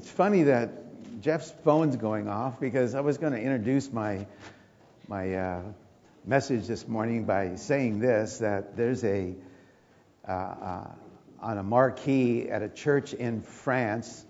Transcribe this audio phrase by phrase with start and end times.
[0.00, 4.26] It's funny that Jeff's phone's going off because I was going to introduce my
[5.06, 5.62] my uh,
[6.24, 9.34] message this morning by saying this that there's a
[10.26, 10.90] uh, uh,
[11.42, 14.24] on a marquee at a church in France.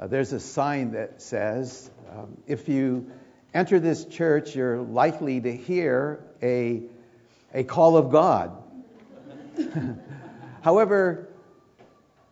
[0.00, 3.08] Uh, there's a sign that says, um, if you
[3.54, 6.82] enter this church, you're likely to hear a,
[7.52, 8.50] a call of God.
[10.62, 11.28] However,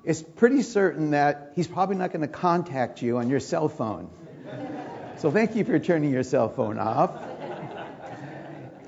[0.05, 4.11] it's pretty certain that he's probably not going to contact you on your cell phone.
[5.19, 7.12] So thank you for turning your cell phone off.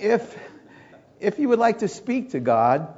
[0.00, 0.37] If,
[1.20, 2.92] if you would like to speak to God,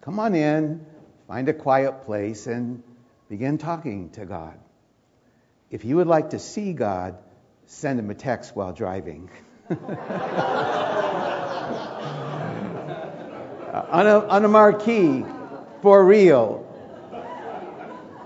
[0.00, 0.84] come on in,
[1.28, 2.82] find a quiet place, and
[3.28, 4.58] begin talking to God.
[5.70, 7.16] If you would like to see God,
[7.66, 9.30] send him a text while driving.
[9.70, 9.76] uh,
[13.90, 15.24] on, a, on a marquee,
[15.80, 16.61] for real,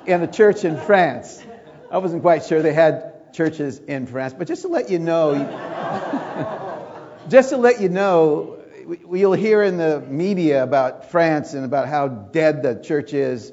[0.06, 1.42] in a church in France.
[1.91, 5.34] I wasn't quite sure they had churches in France, but just to let you know,
[7.29, 8.59] just to let you know,
[9.13, 13.52] you'll hear in the media about France and about how dead the church is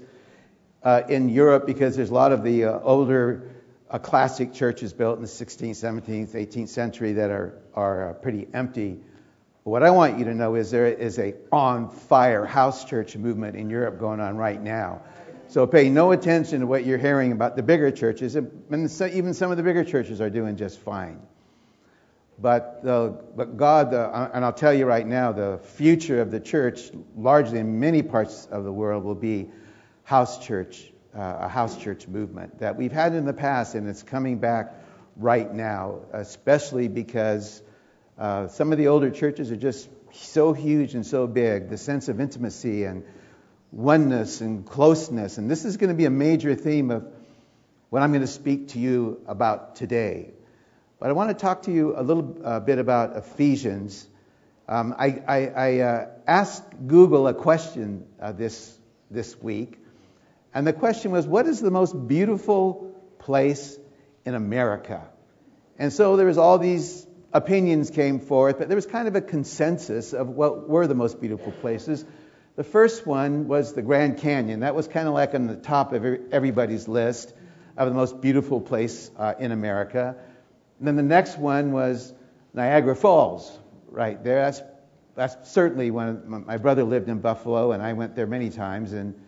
[0.84, 3.50] uh, in Europe because there's a lot of the uh, older
[3.90, 8.48] uh, classic churches built in the 16th, 17th, 18th century that are, are uh, pretty
[8.54, 9.00] empty.
[9.64, 13.56] What I want you to know is there is a on fire house church movement
[13.56, 15.04] in Europe going on right now.
[15.54, 18.36] So pay no attention to what you're hearing about the bigger churches.
[18.36, 18.50] And
[19.14, 21.22] even some of the bigger churches are doing just fine.
[22.40, 27.60] But, but God, and I'll tell you right now, the future of the church, largely
[27.60, 29.52] in many parts of the world, will be
[30.06, 34.02] house church, uh, a house church movement that we've had in the past, and it's
[34.02, 34.74] coming back
[35.18, 37.62] right now, especially because
[38.18, 41.70] uh, some of the older churches are just so huge and so big.
[41.70, 43.04] The sense of intimacy and
[43.74, 45.38] oneness and closeness.
[45.38, 47.06] And this is going to be a major theme of
[47.90, 50.32] what I'm going to speak to you about today.
[51.00, 54.08] But I want to talk to you a little uh, bit about Ephesians.
[54.68, 58.78] Um, I, I, I uh, asked Google a question uh, this,
[59.10, 59.80] this week,
[60.54, 63.78] and the question was, What is the most beautiful place
[64.24, 65.02] in America?
[65.80, 69.22] And so there was all these opinions came forth, but there was kind of a
[69.22, 72.06] consensus of what were the most beautiful places.
[72.56, 74.60] The first one was the Grand Canyon.
[74.60, 77.34] That was kind of like on the top of everybody's list
[77.76, 80.16] of the most beautiful place uh, in America.
[80.78, 82.14] And then the next one was
[82.54, 83.58] Niagara Falls,
[83.90, 84.44] right there.
[84.44, 84.62] That's,
[85.16, 88.94] that's certainly when my brother lived in Buffalo, and I went there many times.
[88.94, 89.20] And,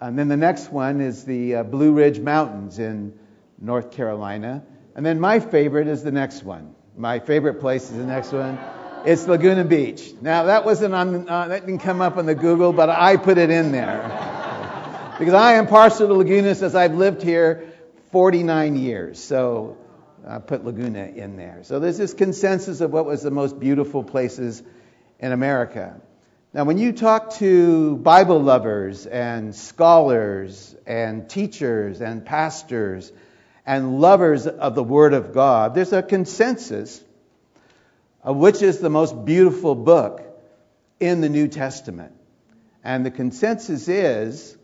[0.00, 3.16] and then the next one is the uh, Blue Ridge Mountains in
[3.60, 4.64] North Carolina.
[4.96, 6.74] And then my favorite is the next one.
[6.96, 8.58] My favorite place is the next one.
[9.06, 10.14] It's Laguna Beach.
[10.20, 13.38] Now that wasn't on, uh, that didn't come up on the Google, but I put
[13.38, 14.02] it in there
[15.20, 17.72] because I am partial to Laguna since I've lived here
[18.10, 19.22] 49 years.
[19.22, 19.76] So
[20.26, 21.60] I put Laguna in there.
[21.62, 24.60] So there's this consensus of what was the most beautiful places
[25.20, 26.00] in America.
[26.52, 33.12] Now, when you talk to Bible lovers and scholars and teachers and pastors
[33.64, 37.04] and lovers of the Word of God, there's a consensus
[38.34, 40.22] which is the most beautiful book
[40.98, 42.12] in the New Testament.
[42.82, 44.56] And the consensus is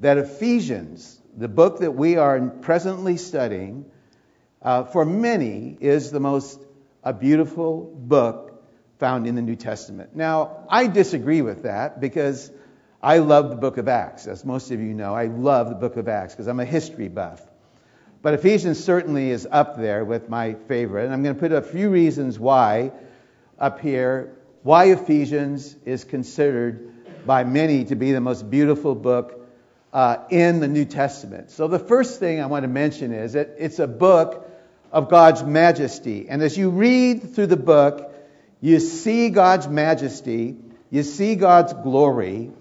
[0.00, 3.86] that Ephesians, the book that we are presently studying,
[4.60, 6.60] uh, for many is the most
[7.02, 8.62] a beautiful book
[8.98, 10.14] found in the New Testament.
[10.14, 12.50] Now, I disagree with that because
[13.02, 14.28] I love the book of Acts.
[14.28, 17.08] As most of you know, I love the book of Acts because I'm a history
[17.08, 17.42] buff.
[18.22, 21.04] But Ephesians certainly is up there with my favorite.
[21.04, 22.92] And I'm going to put a few reasons why
[23.58, 29.40] up here, why Ephesians is considered by many to be the most beautiful book
[29.92, 31.50] uh, in the New Testament.
[31.50, 34.48] So the first thing I want to mention is that it's a book
[34.92, 36.28] of God's majesty.
[36.28, 38.14] And as you read through the book,
[38.60, 40.56] you see God's majesty,
[40.90, 42.52] you see God's glory,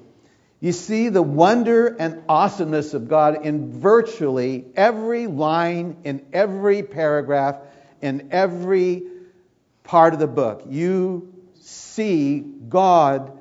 [0.62, 7.58] you see the wonder and awesomeness of God in virtually every line, in every paragraph,
[8.00, 9.02] in every
[9.84, 10.64] part of the book.
[10.70, 13.36] You see God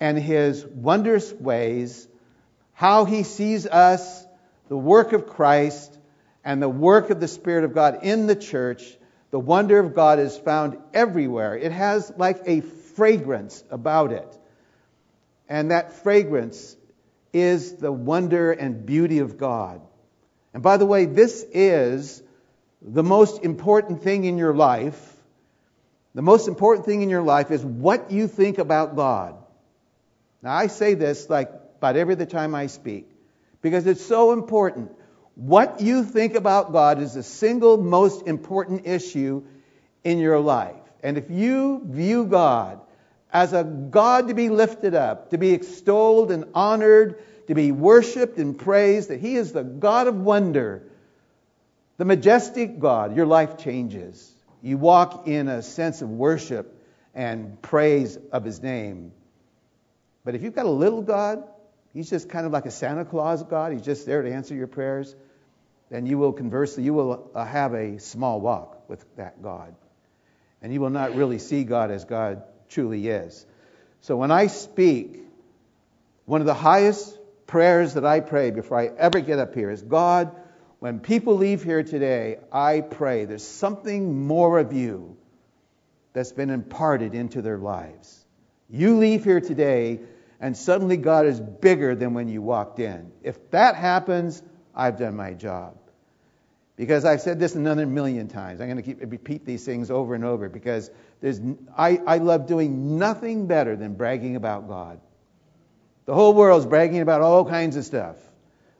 [0.00, 2.08] and His wondrous ways,
[2.72, 4.26] how He sees us,
[4.68, 5.96] the work of Christ,
[6.44, 8.82] and the work of the Spirit of God in the church.
[9.30, 11.56] The wonder of God is found everywhere.
[11.56, 14.38] It has like a fragrance about it.
[15.48, 16.76] And that fragrance
[17.32, 19.80] is the wonder and beauty of God.
[20.52, 22.22] And by the way, this is
[22.80, 25.12] the most important thing in your life.
[26.14, 29.34] The most important thing in your life is what you think about God.
[30.42, 33.10] Now, I say this like about every other time I speak
[33.62, 34.92] because it's so important.
[35.34, 39.42] What you think about God is the single most important issue
[40.04, 40.76] in your life.
[41.02, 42.80] And if you view God
[43.34, 48.38] as a God to be lifted up, to be extolled and honored, to be worshiped
[48.38, 50.84] and praised, that He is the God of wonder,
[51.96, 54.32] the majestic God, your life changes.
[54.62, 56.80] You walk in a sense of worship
[57.12, 59.12] and praise of His name.
[60.24, 61.42] But if you've got a little God,
[61.92, 64.68] He's just kind of like a Santa Claus God, He's just there to answer your
[64.68, 65.14] prayers,
[65.90, 69.74] then you will conversely, you will uh, have a small walk with that God.
[70.62, 72.44] And you will not really see God as God
[72.74, 73.46] truly is.
[74.00, 75.16] So when I speak,
[76.26, 79.82] one of the highest prayers that I pray before I ever get up here is
[79.82, 80.34] God,
[80.80, 85.16] when people leave here today, I pray there's something more of you
[86.12, 88.24] that's been imparted into their lives.
[88.68, 90.00] You leave here today,
[90.40, 93.12] and suddenly God is bigger than when you walked in.
[93.22, 94.42] If that happens,
[94.74, 95.76] I've done my job.
[96.76, 98.60] Because I've said this another million times.
[98.60, 100.90] I'm going to keep, repeat these things over and over because
[101.20, 101.40] there's,
[101.76, 105.00] I, I love doing nothing better than bragging about God.
[106.06, 108.16] The whole world's bragging about all kinds of stuff.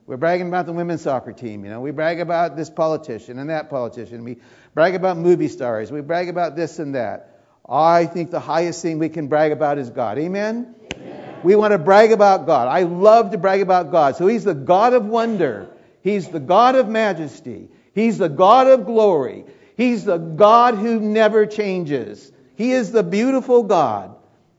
[0.06, 1.81] We're bragging about the women's soccer team, you know.
[1.81, 4.25] We brag about this politician and that politician.
[4.25, 4.37] We
[4.75, 5.90] brag about movie stars.
[5.90, 7.40] We brag about this and that.
[7.67, 10.19] I think the highest thing we can brag about is God.
[10.19, 10.75] Amen?
[10.94, 11.40] Amen?
[11.43, 12.69] We want to brag about God.
[12.69, 14.17] I love to brag about God.
[14.17, 15.70] So He's the God of wonder.
[16.02, 17.70] He's the God of majesty.
[17.94, 19.44] He's the God of glory.
[19.76, 22.31] He's the God who never changes.
[22.56, 24.17] He is the beautiful God.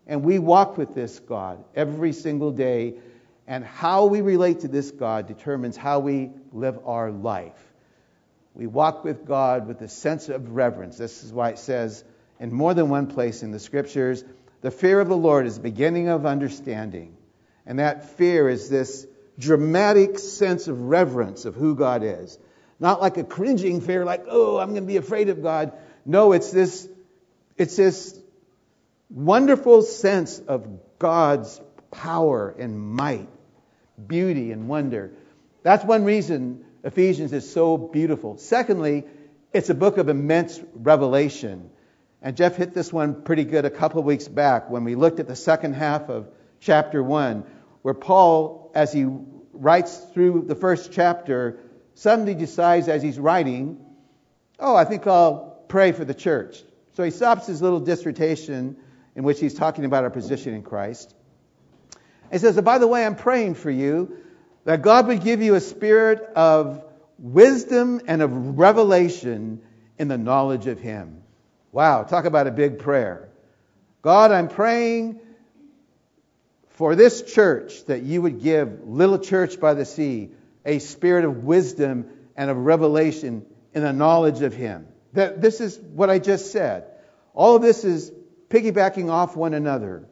[0.08, 2.96] And we walk with this God every single day.
[3.48, 7.54] And how we relate to this God determines how we live our life.
[8.54, 10.98] We walk with God with a sense of reverence.
[10.98, 12.04] This is why it says
[12.40, 14.24] in more than one place in the scriptures
[14.62, 17.16] the fear of the Lord is the beginning of understanding.
[17.68, 19.06] And that fear is this
[19.38, 22.40] dramatic sense of reverence of who God is.
[22.80, 25.74] Not like a cringing fear, like, oh, I'm going to be afraid of God.
[26.06, 26.88] No, it's this,
[27.58, 28.20] it's this
[29.10, 30.68] wonderful sense of
[31.00, 31.62] God's
[31.92, 33.30] power and might,
[34.06, 35.12] beauty and wonder.
[35.64, 38.38] That's one reason Ephesians is so beautiful.
[38.38, 39.06] Secondly,
[39.54, 41.70] it's a book of immense revelation.
[42.22, 45.20] And Jeff hit this one pretty good a couple of weeks back when we looked
[45.20, 46.28] at the second half of
[46.60, 47.46] chapter 1,
[47.82, 49.08] where Paul, as he
[49.54, 51.60] writes through the first chapter,
[51.96, 53.84] suddenly decides as he's writing,
[54.60, 56.62] oh, I think I'll pray for the church.
[56.94, 58.78] So he stops his little dissertation
[59.16, 61.14] in which he's talking about our position in Christ.
[62.32, 64.18] He says, By the way, I'm praying for you
[64.66, 66.84] that God would give you a spirit of
[67.18, 69.62] wisdom and of revelation
[69.98, 71.24] in the knowledge of Him.
[71.72, 73.30] Wow, talk about a big prayer.
[74.02, 75.20] God, I'm praying
[76.70, 80.32] for this church that you would give Little Church by the Sea
[80.66, 84.88] a spirit of wisdom and of revelation in the knowledge of Him.
[85.14, 86.86] That this is what I just said.
[87.34, 88.12] All of this is
[88.50, 90.08] piggybacking off one another.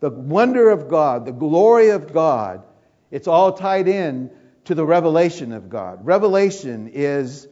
[0.00, 2.62] The wonder of God, the glory of God,
[3.10, 4.30] it's all tied in
[4.64, 6.04] to the revelation of God.
[6.04, 7.48] Revelation is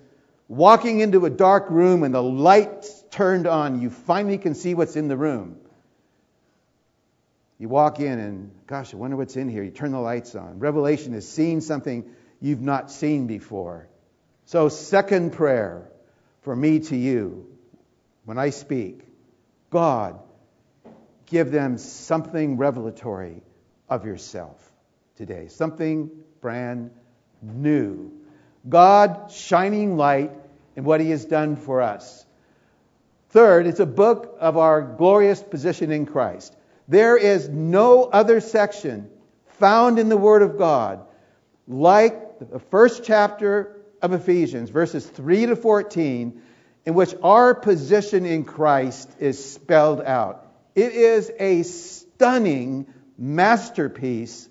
[0.48, 3.80] walking into a dark room and the lights turned on.
[3.80, 5.58] You finally can see what's in the room.
[7.58, 9.62] You walk in and, gosh, I wonder what's in here.
[9.62, 10.58] You turn the lights on.
[10.58, 12.04] Revelation is seeing something
[12.44, 13.88] you've not seen before.
[14.44, 15.90] So, second prayer
[16.42, 17.46] for me to you
[18.26, 19.00] when I speak
[19.70, 20.20] God,
[21.24, 23.42] give them something revelatory
[23.88, 24.70] of yourself
[25.16, 26.10] today, something
[26.42, 26.90] brand
[27.40, 28.12] new.
[28.68, 30.30] God shining light
[30.76, 32.26] in what He has done for us.
[33.30, 36.54] Third, it's a book of our glorious position in Christ.
[36.88, 39.08] There is no other section
[39.58, 41.06] found in the Word of God
[41.66, 46.42] like the first chapter of Ephesians, verses 3 to 14,
[46.84, 50.46] in which our position in Christ is spelled out.
[50.74, 52.86] It is a stunning
[53.16, 54.48] masterpiece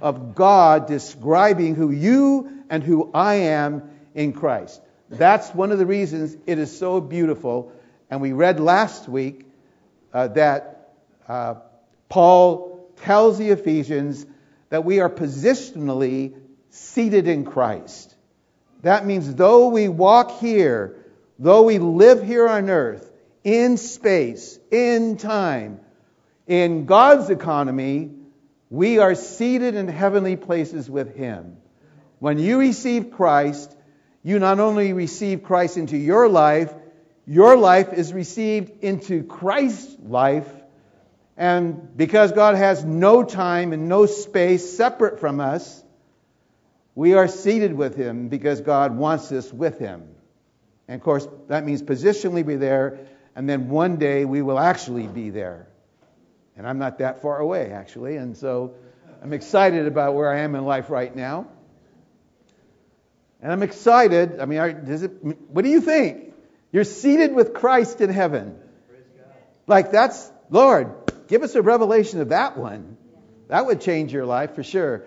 [0.00, 4.80] of God describing who you and who I am in Christ.
[5.08, 7.72] That's one of the reasons it is so beautiful.
[8.10, 9.46] And we read last week
[10.12, 10.94] uh, that
[11.28, 11.56] uh,
[12.08, 14.26] Paul tells the Ephesians
[14.70, 16.34] that we are positionally
[16.76, 18.14] seated in Christ.
[18.82, 21.04] That means though we walk here,
[21.38, 23.10] though we live here on earth,
[23.42, 25.80] in space, in time,
[26.46, 28.10] in God's economy,
[28.70, 31.56] we are seated in heavenly places with Him.
[32.18, 33.74] When you receive Christ,
[34.22, 36.72] you not only receive Christ into your life,
[37.26, 40.48] your life is received into Christ's life.
[41.36, 45.84] And because God has no time and no space separate from us,
[46.96, 50.08] We are seated with him because God wants us with him.
[50.88, 52.98] And of course, that means positionally be there,
[53.36, 55.68] and then one day we will actually be there.
[56.56, 58.74] And I'm not that far away, actually, and so
[59.22, 61.48] I'm excited about where I am in life right now.
[63.42, 64.40] And I'm excited.
[64.40, 65.08] I mean, it,
[65.50, 66.32] what do you think?
[66.72, 68.58] You're seated with Christ in heaven.
[69.66, 70.94] Like, that's, Lord,
[71.28, 72.96] give us a revelation of that one.
[73.48, 75.04] That would change your life for sure.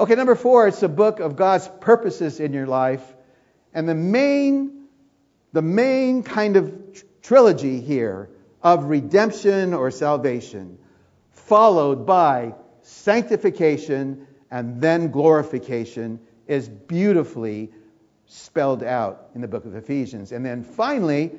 [0.00, 3.02] Okay, number four, it's a book of God's purposes in your life.
[3.74, 4.86] And the main,
[5.52, 6.72] the main kind of
[7.20, 8.30] trilogy here
[8.62, 10.78] of redemption or salvation,
[11.32, 17.70] followed by sanctification and then glorification, is beautifully
[18.24, 20.32] spelled out in the book of Ephesians.
[20.32, 21.30] And then finally,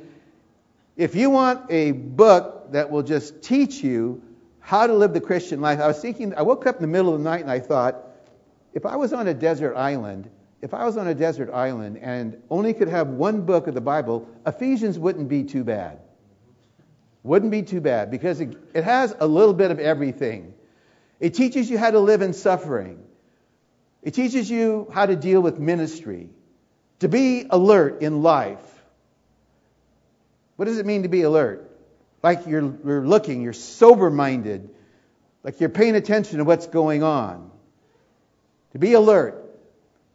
[0.95, 4.21] if you want a book that will just teach you
[4.59, 7.15] how to live the Christian life, I was thinking, I woke up in the middle
[7.15, 8.09] of the night and I thought,
[8.73, 10.29] if I was on a desert island,
[10.61, 13.81] if I was on a desert island and only could have one book of the
[13.81, 15.99] Bible, Ephesians wouldn't be too bad.
[17.23, 20.53] Wouldn't be too bad because it, it has a little bit of everything.
[21.19, 23.03] It teaches you how to live in suffering.
[24.01, 26.29] It teaches you how to deal with ministry,
[26.99, 28.57] to be alert in life.
[30.55, 31.67] What does it mean to be alert?
[32.23, 34.69] Like you're, you're looking, you're sober minded,
[35.43, 37.50] like you're paying attention to what's going on
[38.71, 39.43] to be alert,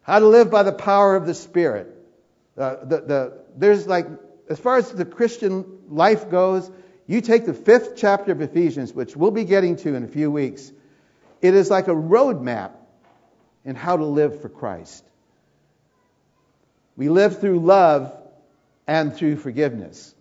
[0.02, 1.88] how to live by the power of the Spirit.
[2.56, 4.06] Uh, the, the, there's like,
[4.48, 6.70] as far as the Christian life goes,
[7.06, 10.30] you take the fifth chapter of Ephesians, which we'll be getting to in a few
[10.30, 10.72] weeks.
[11.40, 12.72] It is like a roadmap
[13.64, 15.04] in how to live for Christ.
[16.96, 18.16] We live through love
[18.86, 20.14] and through forgiveness.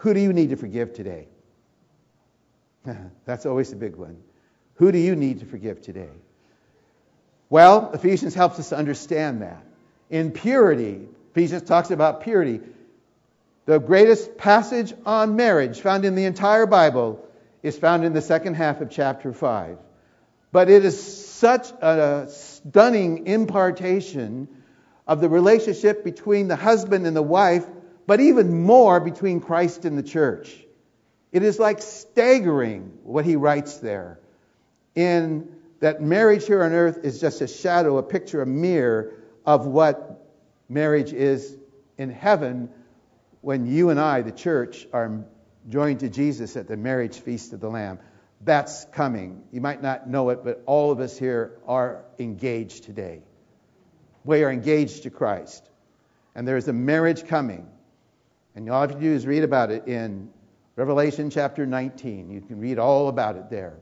[0.00, 1.28] Who do you need to forgive today?
[3.24, 4.18] That's always a big one.
[4.78, 6.10] Who do you need to forgive today?
[7.50, 9.64] Well, Ephesians helps us to understand that.
[10.08, 12.60] In purity, Ephesians talks about purity.
[13.66, 17.26] The greatest passage on marriage found in the entire Bible
[17.62, 19.78] is found in the second half of chapter 5.
[20.52, 24.48] But it is such a stunning impartation
[25.08, 27.66] of the relationship between the husband and the wife,
[28.06, 30.56] but even more between Christ and the church.
[31.32, 34.20] It is like staggering what he writes there
[34.98, 39.12] in that marriage here on earth is just a shadow, a picture, a mirror
[39.46, 40.26] of what
[40.68, 41.56] marriage is
[41.98, 42.68] in heaven
[43.40, 45.24] when you and I, the church, are
[45.68, 48.00] joined to Jesus at the marriage feast of the Lamb.
[48.44, 49.44] That's coming.
[49.52, 53.22] You might not know it, but all of us here are engaged today.
[54.24, 55.70] We are engaged to Christ.
[56.34, 57.68] And there is a marriage coming.
[58.56, 60.28] And all you have to do is read about it in
[60.74, 62.30] Revelation chapter 19.
[62.32, 63.78] You can read all about it there.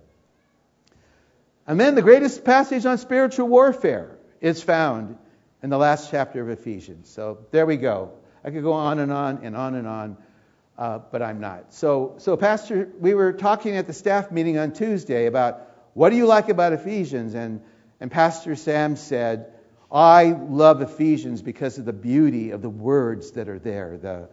[1.67, 5.19] And then the greatest passage on spiritual warfare is found
[5.63, 7.09] in the last chapter of Ephesians.
[7.09, 8.13] So there we go.
[8.45, 10.17] I could go on and on and on and on,
[10.79, 11.73] uh, but I'm not.
[11.73, 15.63] So, so, Pastor, we were talking at the staff meeting on Tuesday about
[15.95, 17.35] what do you like about Ephesians?
[17.35, 17.63] And,
[17.99, 19.53] and Pastor Sam said,
[19.91, 24.29] I love Ephesians because of the beauty of the words that are there, the,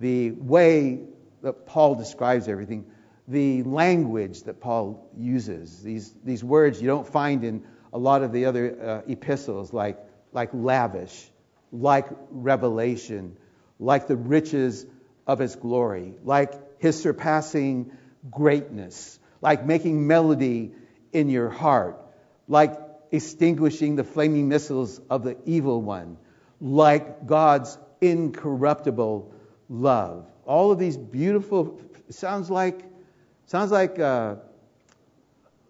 [0.00, 1.00] the way
[1.42, 2.86] that Paul describes everything
[3.28, 5.82] the language that Paul uses.
[5.82, 9.98] These, these words you don't find in a lot of the other uh, epistles, like,
[10.32, 11.30] like lavish,
[11.70, 13.36] like revelation,
[13.78, 14.86] like the riches
[15.26, 17.92] of his glory, like his surpassing
[18.30, 20.72] greatness, like making melody
[21.12, 22.00] in your heart,
[22.48, 22.78] like
[23.10, 26.16] extinguishing the flaming missiles of the evil one,
[26.60, 29.32] like God's incorruptible
[29.68, 30.26] love.
[30.44, 32.84] All of these beautiful, sounds like
[33.52, 34.36] Sounds like uh,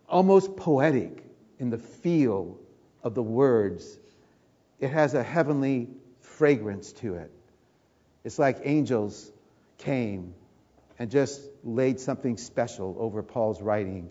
[0.09, 1.25] almost poetic
[1.59, 2.57] in the feel
[3.03, 3.99] of the words.
[4.79, 5.89] It has a heavenly
[6.21, 7.33] fragrance to it.
[8.23, 9.33] It's like angels
[9.79, 10.33] came
[11.01, 14.11] and just laid something special over Paul's writing.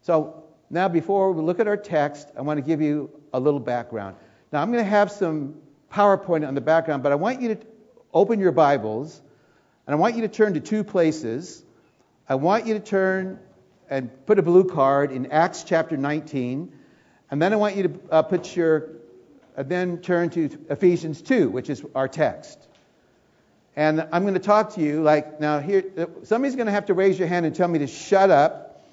[0.00, 3.60] So now, before we look at our text, I want to give you a little
[3.60, 4.16] background.
[4.54, 5.56] Now, I'm going to have some
[5.92, 7.60] PowerPoint on the background, but I want you to
[8.14, 9.20] open your Bibles
[9.86, 11.62] and I want you to turn to two places.
[12.28, 13.40] I want you to turn
[13.90, 16.72] and put a blue card in Acts chapter 19,
[17.30, 18.90] and then I want you to uh, put your,
[19.56, 22.58] uh, then turn to Ephesians 2, which is our text.
[23.74, 26.86] And I'm going to talk to you like, now here, uh, somebody's going to have
[26.86, 28.84] to raise your hand and tell me to shut up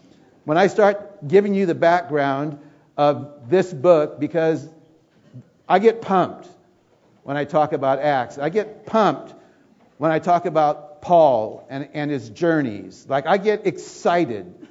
[0.45, 2.57] when I start giving you the background
[2.97, 4.67] of this book because
[5.67, 6.47] I get pumped
[7.23, 8.39] when I talk about Acts.
[8.39, 9.35] I get pumped
[9.97, 13.05] when I talk about Paul and, and his journeys.
[13.07, 14.67] Like, I get excited.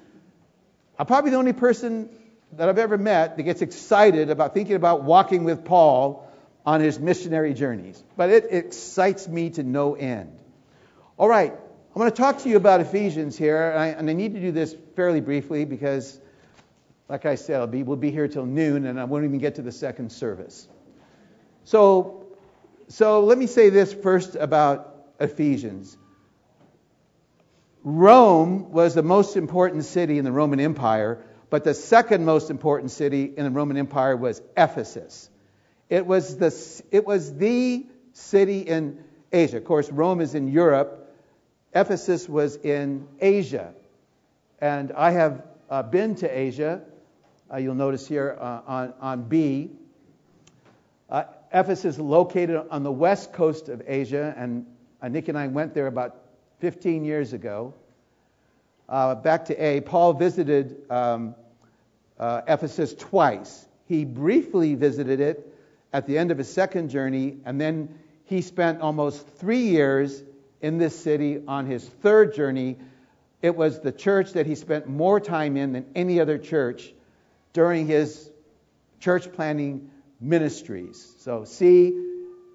[0.99, 2.09] I'm probably the only person
[2.53, 6.31] that I've ever met that gets excited about thinking about walking with Paul
[6.65, 8.03] on his missionary journeys.
[8.17, 10.39] But it excites me to no end.
[11.17, 14.13] All right, I'm going to talk to you about Ephesians here, and I, and I
[14.13, 16.21] need to do this fairly briefly because,
[17.09, 19.63] like I said, be, we'll be here till noon, and I won't even get to
[19.63, 20.69] the second service.
[21.65, 22.27] So,
[22.89, 25.97] so let me say this first about Ephesians.
[27.85, 32.91] Rome was the most important city in the Roman Empire, but the second most important
[32.91, 35.31] city in the Roman Empire was Ephesus.
[35.89, 39.57] It was the, it was the city in Asia.
[39.57, 41.15] Of course, Rome is in Europe.
[41.75, 43.73] Ephesus was in Asia.
[44.61, 46.83] And I have uh, been to Asia.
[47.51, 49.71] Uh, you'll notice here uh, on, on B.
[51.09, 54.67] Uh, Ephesus is located on the west coast of Asia, and
[55.01, 56.28] uh, Nick and I went there about
[56.61, 57.75] 15 years ago.
[58.89, 61.35] Uh, back to A, Paul visited um,
[62.19, 63.67] uh, Ephesus twice.
[63.87, 65.55] He briefly visited it
[65.93, 70.23] at the end of his second journey, and then he spent almost three years
[70.61, 72.77] in this city on his third journey.
[73.41, 76.93] It was the church that he spent more time in than any other church
[77.53, 78.31] during his
[79.01, 81.15] church planting ministries.
[81.21, 82.05] So, see,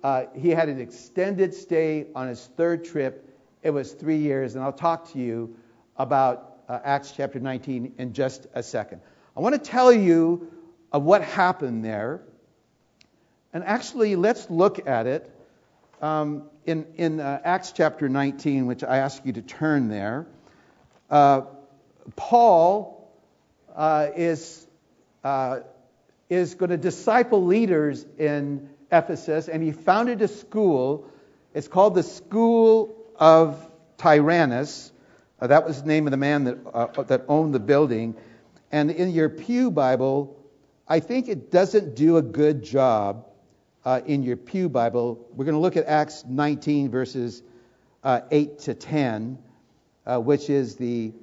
[0.04, 3.33] uh, he had an extended stay on his third trip.
[3.64, 5.56] It was three years, and I'll talk to you
[5.96, 9.00] about uh, Acts chapter 19 in just a second.
[9.38, 10.52] I want to tell you
[10.92, 12.22] of what happened there.
[13.54, 15.32] And actually, let's look at it
[16.02, 20.28] um, in, in uh, Acts chapter 19, which I ask you to turn there.
[21.10, 21.44] Uh,
[22.18, 23.10] Paul
[23.74, 24.68] uh, is,
[25.24, 25.62] uh,
[26.30, 31.10] is going to disciple leaders in Ephesus, and he founded a school.
[31.54, 34.92] It's called the School of Tyrannus.
[35.40, 38.16] Uh, that was the name of the man that, uh, that owned the building.
[38.72, 40.40] And in your Pew Bible,
[40.88, 43.28] I think it doesn't do a good job
[43.86, 45.28] uh, in your Pew Bible.
[45.32, 47.44] We're going to look at Acts 19, verses
[48.04, 49.38] uh, 8 to 10,
[50.06, 51.14] uh, which is the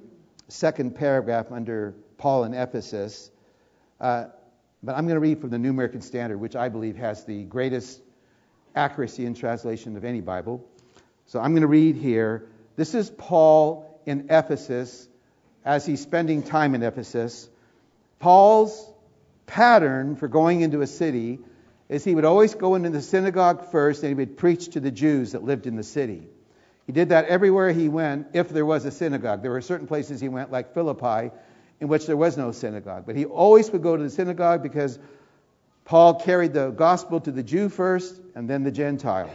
[0.47, 3.31] second paragraph under Paul in Ephesus.
[3.99, 4.25] Uh,
[4.83, 7.43] but I'm going to read from the New American Standard, which I believe has the
[7.43, 8.01] greatest
[8.75, 10.67] accuracy in translation of any Bible.
[11.31, 12.45] So I'm going to read here.
[12.75, 15.07] This is Paul in Ephesus
[15.63, 17.47] as he's spending time in Ephesus.
[18.19, 18.91] Paul's
[19.45, 21.39] pattern for going into a city
[21.87, 24.91] is he would always go into the synagogue first and he would preach to the
[24.91, 26.27] Jews that lived in the city.
[26.85, 29.41] He did that everywhere he went if there was a synagogue.
[29.41, 31.33] There were certain places he went, like Philippi,
[31.79, 33.05] in which there was no synagogue.
[33.05, 34.99] But he always would go to the synagogue because
[35.85, 39.29] Paul carried the gospel to the Jew first and then the Gentile.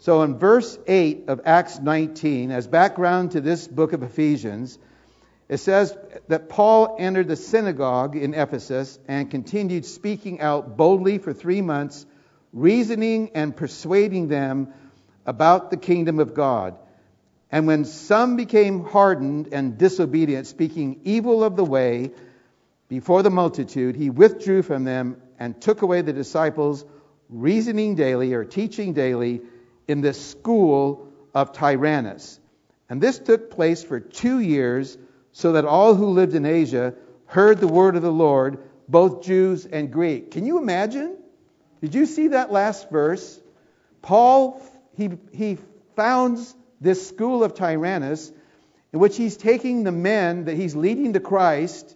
[0.00, 4.78] So in verse 8 of Acts 19, as background to this book of Ephesians,
[5.48, 5.96] it says
[6.28, 12.06] that Paul entered the synagogue in Ephesus and continued speaking out boldly for three months,
[12.52, 14.72] reasoning and persuading them
[15.26, 16.76] about the kingdom of God.
[17.50, 22.12] And when some became hardened and disobedient, speaking evil of the way
[22.88, 26.84] before the multitude, he withdrew from them and took away the disciples,
[27.28, 29.40] reasoning daily or teaching daily
[29.88, 32.38] in the school of Tyrannus.
[32.88, 34.96] And this took place for two years,
[35.32, 36.94] so that all who lived in Asia
[37.26, 40.30] heard the word of the Lord, both Jews and Greek.
[40.30, 41.16] Can you imagine?
[41.80, 43.40] Did you see that last verse?
[44.02, 44.62] Paul,
[44.96, 45.58] he, he
[45.96, 48.32] founds this school of Tyrannus,
[48.92, 51.94] in which he's taking the men that he's leading to Christ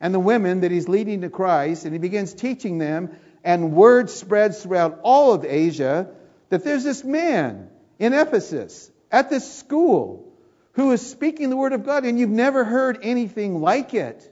[0.00, 4.10] and the women that he's leading to Christ, and he begins teaching them, and word
[4.10, 6.08] spreads throughout all of Asia
[6.52, 10.34] that there's this man in Ephesus at this school
[10.72, 14.30] who is speaking the word of God, and you've never heard anything like it.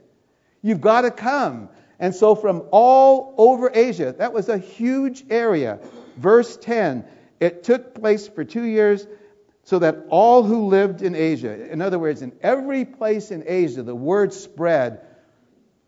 [0.61, 1.69] You've got to come.
[1.97, 5.79] And so, from all over Asia, that was a huge area.
[6.15, 7.05] Verse 10
[7.39, 9.07] it took place for two years
[9.63, 13.81] so that all who lived in Asia, in other words, in every place in Asia,
[13.81, 15.01] the word spread.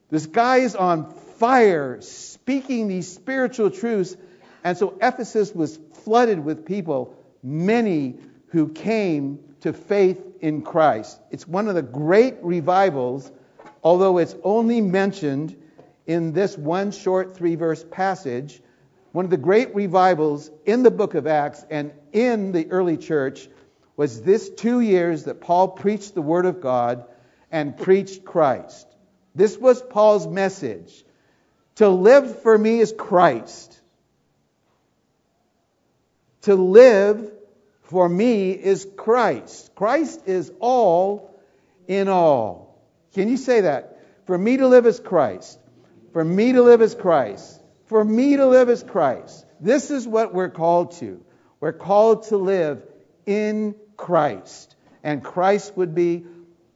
[0.10, 4.18] This guy is on fire speaking these spiritual truths.
[4.64, 8.16] And so Ephesus was flooded with people, many
[8.48, 11.20] who came to faith in Christ.
[11.32, 13.32] It's one of the great revivals,
[13.84, 15.56] although it's only mentioned
[16.06, 18.62] in this one short three verse passage.
[19.12, 23.48] One of the great revivals in the book of Acts and in the early church
[23.96, 27.06] was this two years that Paul preached the Word of God
[27.52, 28.88] and preached Christ.
[29.36, 31.06] This was Paul's message.
[31.76, 33.80] To live for me is Christ.
[36.44, 37.32] To live
[37.84, 39.74] for me is Christ.
[39.76, 41.34] Christ is all
[41.88, 42.82] in all.
[43.14, 44.00] Can you say that?
[44.26, 45.60] For me to live is Christ.
[46.12, 47.62] For me to live is Christ.
[47.86, 49.46] For me to live is Christ.
[49.60, 51.24] This is what we're called to.
[51.60, 52.84] We're called to live
[53.26, 54.76] in Christ.
[55.02, 56.26] And Christ would be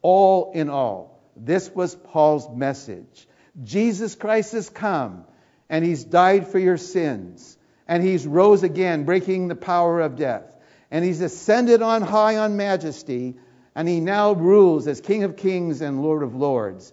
[0.01, 1.21] all in all.
[1.35, 3.27] This was Paul's message.
[3.63, 5.25] Jesus Christ has come
[5.69, 7.56] and he's died for your sins
[7.87, 10.55] and he's rose again breaking the power of death
[10.91, 13.35] and he's ascended on high on majesty
[13.75, 16.91] and he now rules as King of Kings and Lord of Lords.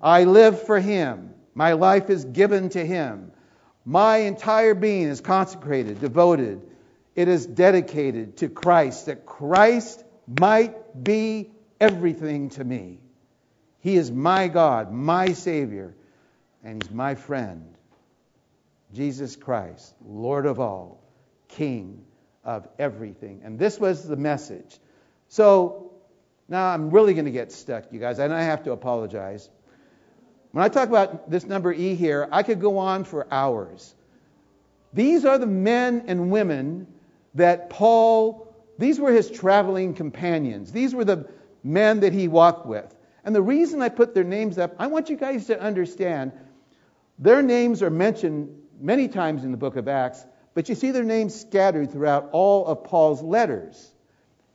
[0.00, 1.34] I live for him.
[1.54, 3.32] My life is given to him.
[3.84, 6.62] My entire being is consecrated, devoted.
[7.16, 10.04] It is dedicated to Christ, that Christ
[10.38, 11.50] might be
[11.80, 13.00] everything to me.
[13.80, 15.94] He is my God, my Savior,
[16.62, 17.74] and He's my friend.
[18.92, 21.02] Jesus Christ, Lord of all,
[21.48, 22.04] King
[22.44, 23.42] of everything.
[23.44, 24.78] And this was the message.
[25.28, 25.92] So
[26.48, 29.48] now I'm really going to get stuck, you guys, and I have to apologize.
[30.52, 33.94] When I talk about this number E here, I could go on for hours.
[34.92, 36.88] These are the men and women
[37.34, 40.72] that Paul, these were his traveling companions.
[40.72, 41.28] These were the
[41.62, 42.92] men that he walked with.
[43.24, 46.32] And the reason I put their names up, I want you guys to understand
[47.18, 51.04] their names are mentioned many times in the book of Acts, but you see their
[51.04, 53.90] names scattered throughout all of Paul's letters.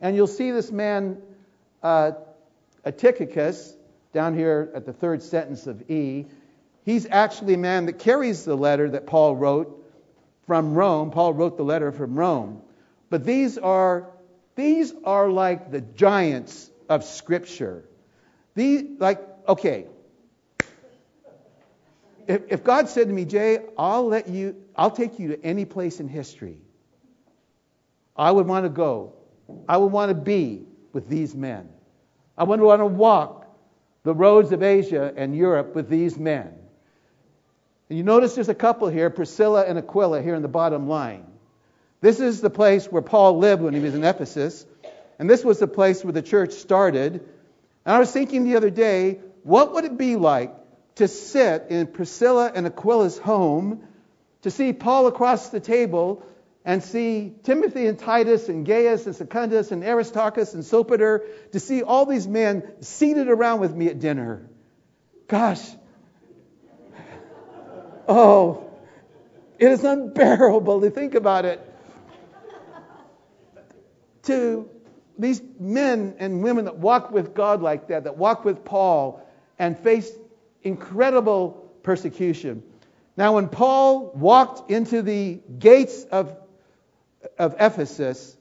[0.01, 1.21] And you'll see this man,
[1.81, 2.11] uh,
[4.13, 6.25] down here at the third sentence of E.
[6.83, 9.83] He's actually a man that carries the letter that Paul wrote
[10.45, 11.11] from Rome.
[11.11, 12.61] Paul wrote the letter from Rome.
[13.09, 14.07] But these are,
[14.55, 17.83] these are like the giants of Scripture.
[18.53, 19.87] These, like, okay,
[22.27, 25.65] if, if God said to me, Jay, I'll let you, I'll take you to any
[25.65, 26.57] place in history,
[28.15, 29.13] I would want to go.
[29.67, 31.69] I would want to be with these men.
[32.37, 33.47] I would want to walk
[34.03, 36.53] the roads of Asia and Europe with these men.
[37.89, 41.25] And you notice there's a couple here, Priscilla and Aquila, here in the bottom line.
[42.01, 44.65] This is the place where Paul lived when he was in Ephesus,
[45.19, 47.13] and this was the place where the church started.
[47.85, 50.53] And I was thinking the other day, what would it be like
[50.95, 53.83] to sit in Priscilla and Aquila's home,
[54.41, 56.23] to see Paul across the table,
[56.63, 61.83] and see Timothy and Titus and Gaius and Secundus and Aristarchus and Sopater, to see
[61.83, 64.49] all these men seated around with me at dinner.
[65.27, 65.63] Gosh.
[68.07, 68.69] Oh,
[69.59, 71.61] it is unbearable to think about it.
[74.23, 74.69] To
[75.17, 79.25] these men and women that walked with God like that, that walked with Paul
[79.57, 80.13] and faced
[80.65, 82.63] incredible persecution.
[83.15, 86.35] Now, when Paul walked into the gates of,
[87.37, 88.35] of Ephesus,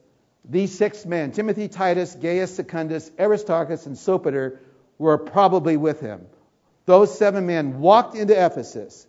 [0.44, 4.58] these six men, Timothy, Titus, Gaius, Secundus, Aristarchus, and Sopater,
[4.98, 6.26] were probably with him.
[6.86, 9.06] Those seven men walked into Ephesus.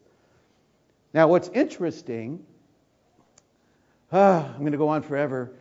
[1.14, 2.46] Now, what's interesting,
[4.12, 5.52] ah, I'm going to go on forever.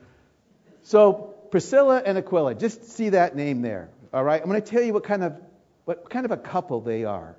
[0.82, 3.88] So, Priscilla and Aquila, just see that name there.
[4.12, 5.40] All right, I'm going to tell you what kind of
[5.84, 7.36] what kind of a couple they are.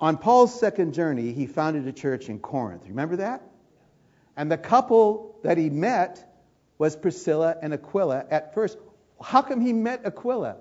[0.00, 2.84] On Paul's second journey, he founded a church in Corinth.
[2.86, 3.42] Remember that?
[4.36, 6.24] And the couple that he met
[6.78, 8.78] was Priscilla and Aquila at first.
[9.20, 10.56] How come he met Aquila?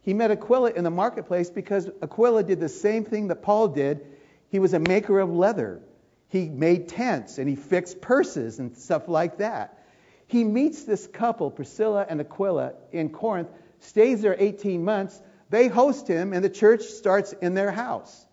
[0.00, 4.06] He met Aquila in the marketplace because Aquila did the same thing that Paul did.
[4.48, 5.80] He was a maker of leather.
[6.28, 9.78] He made tents and he fixed purses and stuff like that.
[10.26, 15.20] He meets this couple, Priscilla and Aquila, in Corinth, stays there 18 months.
[15.50, 18.24] They host him, and the church starts in their house.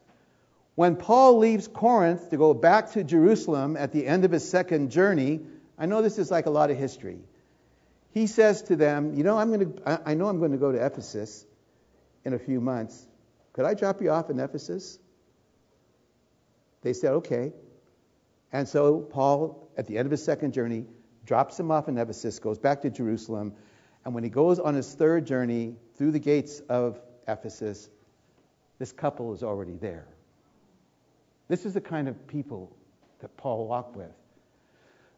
[0.80, 4.92] When Paul leaves Corinth to go back to Jerusalem at the end of his second
[4.92, 5.42] journey,
[5.78, 7.20] I know this is like a lot of history.
[8.12, 10.72] He says to them, "You know, I'm going to I know I'm going to go
[10.72, 11.46] to Ephesus
[12.24, 13.06] in a few months.
[13.52, 14.98] Could I drop you off in Ephesus?"
[16.82, 17.52] They said, "Okay."
[18.54, 20.86] And so Paul at the end of his second journey
[21.26, 23.52] drops him off in Ephesus, goes back to Jerusalem,
[24.06, 27.90] and when he goes on his third journey through the gates of Ephesus,
[28.78, 30.08] this couple is already there.
[31.50, 32.72] This is the kind of people
[33.20, 34.12] that Paul walked with.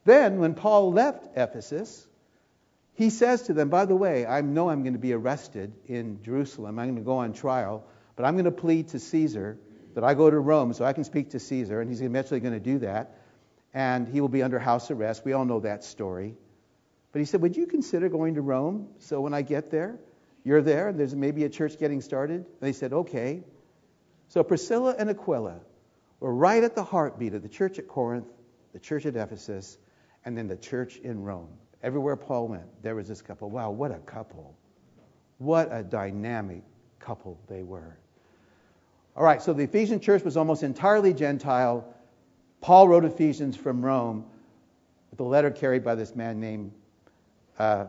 [0.05, 2.07] Then, when Paul left Ephesus,
[2.95, 6.23] he says to them, By the way, I know I'm going to be arrested in
[6.23, 6.79] Jerusalem.
[6.79, 7.83] I'm going to go on trial,
[8.15, 9.59] but I'm going to plead to Caesar
[9.93, 12.53] that I go to Rome so I can speak to Caesar, and he's eventually going
[12.53, 13.17] to do that.
[13.73, 15.23] And he will be under house arrest.
[15.23, 16.33] We all know that story.
[17.11, 19.99] But he said, Would you consider going to Rome so when I get there,
[20.43, 22.37] you're there, and there's maybe a church getting started?
[22.37, 23.43] And they said, Okay.
[24.29, 25.59] So Priscilla and Aquila
[26.21, 28.27] were right at the heartbeat of the church at Corinth,
[28.71, 29.79] the church at Ephesus,
[30.23, 31.49] and then the church in Rome.
[31.83, 33.49] Everywhere Paul went, there was this couple.
[33.49, 34.55] Wow, what a couple.
[35.39, 36.61] What a dynamic
[36.99, 37.97] couple they were.
[39.17, 41.83] All right, so the Ephesian church was almost entirely Gentile.
[42.61, 44.23] Paul wrote Ephesians from Rome
[45.09, 46.71] with a letter carried by this man named
[47.57, 47.85] uh,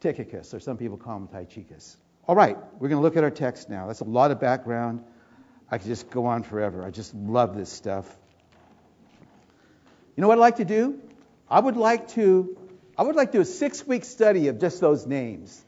[0.00, 1.96] Tychicus, or some people call him Tychicus.
[2.26, 3.86] All right, we're going to look at our text now.
[3.86, 5.04] That's a lot of background.
[5.70, 6.84] I could just go on forever.
[6.84, 8.06] I just love this stuff.
[10.16, 10.98] You know what I'd like to do?
[11.48, 12.56] I would like to
[12.98, 15.64] I would like to do a six-week study of just those names.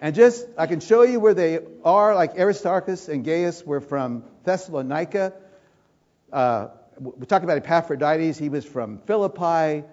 [0.00, 4.24] And just I can show you where they are, like Aristarchus and Gaius were from
[4.44, 5.34] Thessalonica.
[6.32, 9.86] Uh, we talked about Epaphroditus, he was from Philippi.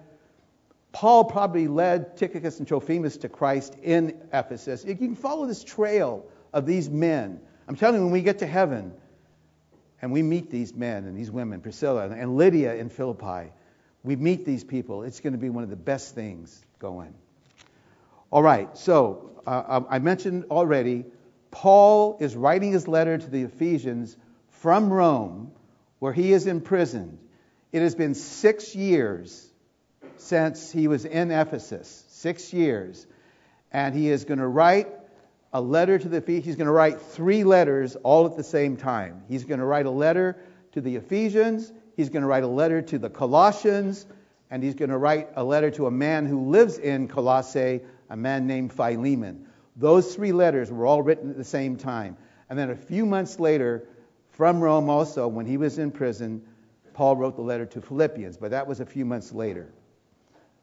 [0.92, 4.84] Paul probably led Tychicus and Trophimus to Christ in Ephesus.
[4.84, 7.40] You can follow this trail of these men.
[7.68, 8.92] I'm telling you, when we get to heaven
[10.02, 13.52] and we meet these men and these women, Priscilla and Lydia in Philippi,
[14.02, 17.14] we meet these people, it's going to be one of the best things going.
[18.32, 21.04] All right, so uh, I mentioned already,
[21.52, 24.16] Paul is writing his letter to the Ephesians
[24.50, 25.52] from Rome,
[26.00, 27.18] where he is imprisoned.
[27.70, 29.48] It has been six years
[30.16, 33.06] since he was in Ephesus, six years.
[33.70, 34.88] And he is going to write
[35.52, 36.46] a letter to the Ephesians.
[36.46, 39.22] He's going to write three letters all at the same time.
[39.28, 40.36] He's going to write a letter
[40.72, 44.06] to the Ephesians, he's going to write a letter to the Colossians,
[44.50, 48.16] and he's going to write a letter to a man who lives in Colossae, a
[48.16, 49.46] man named Philemon.
[49.76, 52.16] Those three letters were all written at the same time.
[52.48, 53.86] And then a few months later,
[54.30, 56.42] from Rome also, when he was in prison,
[56.94, 59.72] Paul wrote the letter to Philippians, but that was a few months later.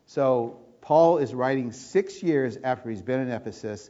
[0.05, 3.89] So Paul is writing six years after he's been in Ephesus.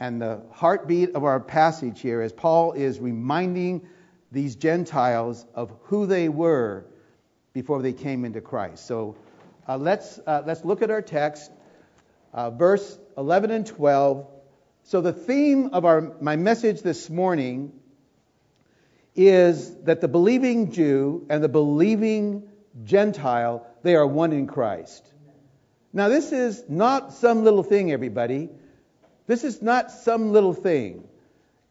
[0.00, 3.86] And the heartbeat of our passage here is Paul is reminding
[4.32, 6.86] these Gentiles of who they were
[7.52, 8.86] before they came into Christ.
[8.86, 9.16] So
[9.68, 11.52] uh, let's, uh, let's look at our text,
[12.32, 14.26] uh, verse 11 and 12.
[14.84, 17.72] So the theme of our, my message this morning
[19.14, 22.48] is that the believing Jew and the believing
[22.84, 25.04] Gentile, they are one in Christ.
[25.92, 28.48] Now, this is not some little thing, everybody.
[29.26, 31.06] This is not some little thing.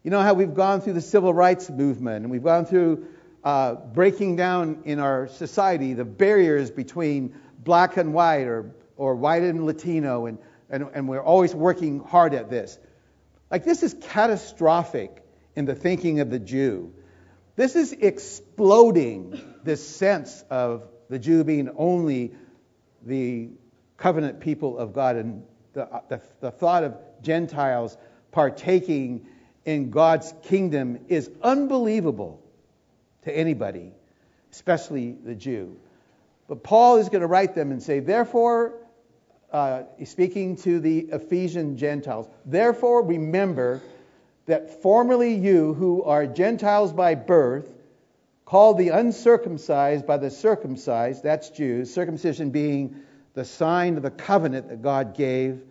[0.03, 3.07] You know how we've gone through the civil rights movement and we've gone through
[3.43, 9.43] uh, breaking down in our society the barriers between black and white or, or white
[9.43, 10.37] and Latino, and,
[10.69, 12.77] and, and we're always working hard at this.
[13.51, 15.23] Like, this is catastrophic
[15.55, 16.93] in the thinking of the Jew.
[17.55, 22.33] This is exploding this sense of the Jew being only
[23.05, 23.49] the
[23.97, 25.15] covenant people of God.
[25.15, 27.97] And the, the, the thought of Gentiles
[28.31, 29.27] partaking
[29.65, 32.41] in God's kingdom is unbelievable
[33.23, 33.91] to anybody,
[34.51, 35.75] especially the Jew.
[36.47, 38.73] But Paul is going to write them and say, therefore,
[39.51, 43.81] uh, speaking to the Ephesian Gentiles, therefore remember
[44.45, 47.69] that formerly you who are Gentiles by birth,
[48.45, 52.95] called the uncircumcised by the circumcised, that's Jews, circumcision being
[53.35, 55.61] the sign of the covenant that God gave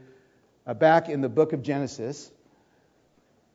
[0.69, 2.31] uh, back in the book of Genesis.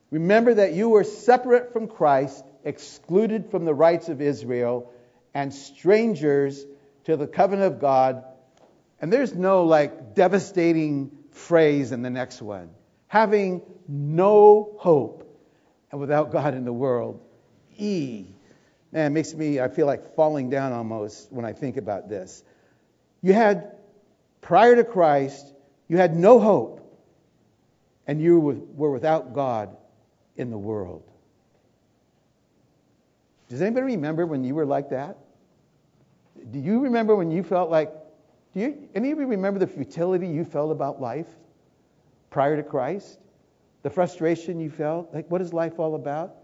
[0.10, 4.91] Remember that you were separate from Christ, excluded from the rights of Israel,
[5.34, 6.65] and strangers
[7.06, 8.23] to the covenant of God.
[8.99, 12.69] And there's no like devastating phrase in the next one.
[13.08, 15.30] Having no hope
[15.91, 17.21] and without God in the world.
[17.78, 18.26] E.
[18.91, 22.43] Man, it makes me, I feel like falling down almost when I think about this.
[23.21, 23.76] You had
[24.41, 25.54] prior to Christ,
[25.88, 26.83] you had no hope,
[28.08, 29.76] and you were without God
[30.36, 31.04] in the world.
[33.50, 35.18] Does anybody remember when you were like that?
[36.52, 37.92] Do you remember when you felt like,
[38.54, 41.28] do you, any of you remember the futility you felt about life
[42.30, 43.20] prior to Christ?
[43.84, 45.13] The frustration you felt?
[45.13, 46.36] Like, what is life all about?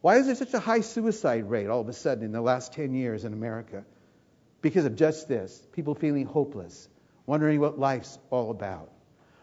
[0.00, 2.72] Why is there such a high suicide rate all of a sudden in the last
[2.72, 3.84] 10 years in America?
[4.62, 6.88] Because of just this people feeling hopeless,
[7.26, 8.90] wondering what life's all about.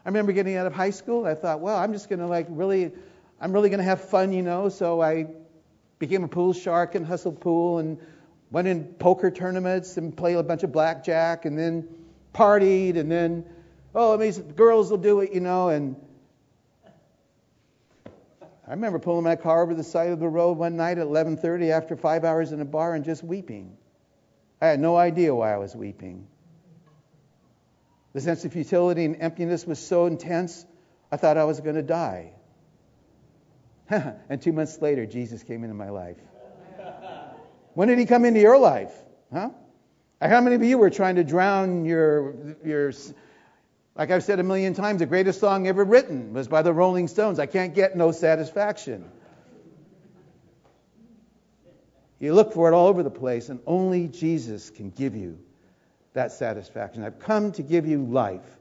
[0.08, 1.26] I remember getting out of high school.
[1.26, 2.94] I thought, well, I'm just going to like really,
[3.42, 4.70] I'm really going to have fun, you know.
[4.70, 5.28] So I
[6.00, 7.98] became a pool shark and hustled pool and
[8.50, 11.90] went in poker tournaments and played a bunch of blackjack and then
[12.34, 13.44] partied and then,
[13.94, 15.68] oh, I mean, girls will do it, you know.
[15.68, 15.98] And
[18.06, 21.72] I remember pulling my car over the side of the road one night at 11:30
[21.72, 23.76] after five hours in a bar and just weeping.
[24.62, 26.28] I had no idea why I was weeping.
[28.18, 30.66] The sense of futility and emptiness was so intense,
[31.12, 32.32] I thought I was going to die.
[33.92, 36.18] and two months later, Jesus came into my life.
[37.76, 38.92] when did he come into your life?
[39.32, 39.52] Huh?
[40.20, 42.92] How many of you were trying to drown your, your,
[43.96, 47.08] like I've said a million times, the greatest song ever written was by the Rolling
[47.08, 47.38] Stones.
[47.38, 49.12] I can't get no satisfaction.
[52.20, 55.38] You look for it all over the place, and only Jesus can give you
[56.18, 57.04] that satisfaction.
[57.04, 58.58] I've come to give you life,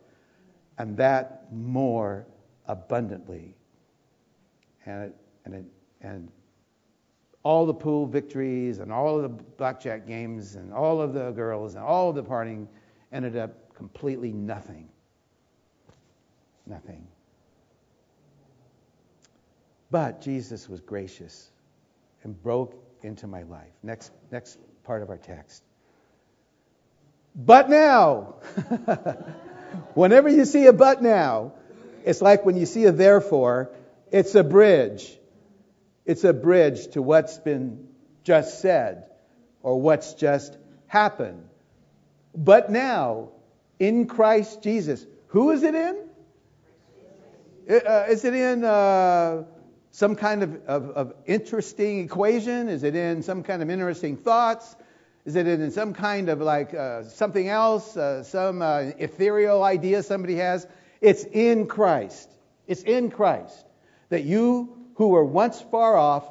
[0.77, 2.27] and that more
[2.67, 3.55] abundantly.
[4.85, 5.17] And, it,
[5.47, 5.65] and, it,
[6.03, 6.29] and
[7.43, 11.77] all the pool victories and all of the blackjack games and all of the girls
[11.77, 12.67] and all of the partying
[13.11, 14.91] ended up completely nothing.
[16.67, 17.07] Nothing.
[19.91, 21.53] But Jesus was gracious
[22.23, 23.73] and broke into my life.
[23.83, 25.63] Next, next part of our text.
[27.37, 28.37] But now,
[29.95, 31.53] whenever you see a but now,
[32.05, 33.71] it's like when you see a therefore,
[34.11, 35.15] it's a bridge.
[36.07, 37.89] It's a bridge to what's been
[38.25, 39.11] just said
[39.63, 41.47] or what's just happened.
[42.35, 43.31] But now,
[43.79, 45.97] in Christ Jesus, who is it in?
[47.69, 49.43] Uh, is it in uh,
[49.91, 52.69] some kind of, of, of, interesting equation?
[52.69, 54.77] Is it in some kind of interesting thoughts?
[55.27, 60.05] Is it in some kind of like uh, something else, uh, some uh, ethereal idea
[60.05, 60.69] somebody has?
[61.01, 62.31] It's in Christ.
[62.69, 63.67] It's in Christ
[64.09, 66.31] that you who were once far off,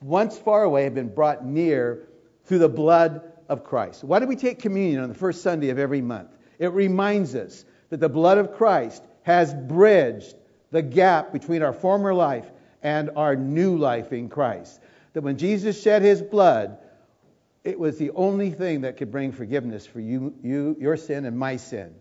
[0.00, 2.08] once far away, have been brought near
[2.46, 4.02] through the blood of Christ.
[4.02, 6.30] Why do we take communion on the first Sunday of every month?
[6.58, 10.34] It reminds us that the blood of Christ has bridged
[10.72, 12.50] the gap between our former life
[12.82, 14.80] and our new life in Christ.
[15.12, 16.78] That when Jesus shed his blood,
[17.66, 21.36] it was the only thing that could bring forgiveness for you, you, your sin and
[21.36, 21.92] my sin.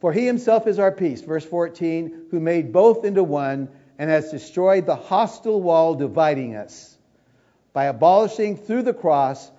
[0.00, 4.32] For he himself is our peace, verse 14, who made both into one and has
[4.32, 6.98] destroyed the hostile wall dividing us
[7.72, 9.50] by abolishing through the cross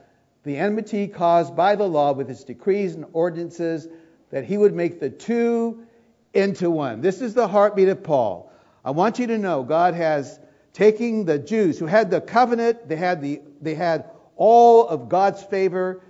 [0.44, 3.88] the enmity caused by the law with its decrees and ordinances,
[4.30, 5.88] that he would make the two
[6.34, 7.02] into one.
[7.02, 8.52] This is the heartbeat of Paul.
[8.84, 10.40] I want you to know God has
[10.74, 15.44] taken the Jews who had the covenant, they had, the, they had all of God's
[15.44, 16.02] favor.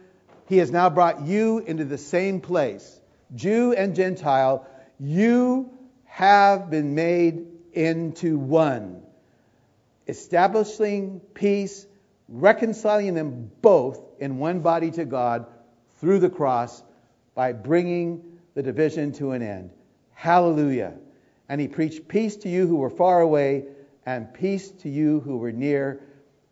[0.47, 2.99] He has now brought you into the same place.
[3.33, 4.67] Jew and Gentile,
[4.99, 5.71] you
[6.05, 9.01] have been made into one,
[10.07, 11.85] establishing peace,
[12.29, 15.47] reconciling them both in one body to God
[15.99, 16.83] through the cross
[17.33, 19.71] by bringing the division to an end.
[20.13, 20.93] Hallelujah.
[21.49, 23.65] And he preached peace to you who were far away
[24.05, 26.01] and peace to you who were near,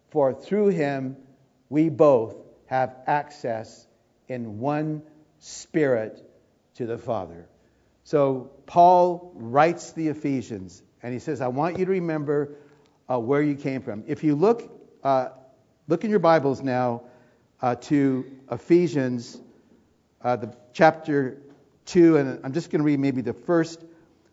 [0.10, 1.16] for through him
[1.70, 2.36] we both
[2.68, 3.88] have access
[4.28, 5.02] in one
[5.40, 6.22] spirit
[6.76, 7.48] to the Father.
[8.04, 12.56] So Paul writes the Ephesians, and he says, I want you to remember
[13.10, 14.04] uh, where you came from.
[14.08, 14.72] If you look,
[15.04, 15.30] uh,
[15.88, 17.04] look in your Bibles now
[17.62, 19.40] uh, to Ephesians,
[20.22, 21.38] uh, the chapter
[21.86, 23.84] 2, and I'm just going to read maybe the first